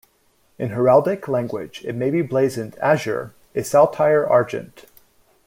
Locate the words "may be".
1.93-2.23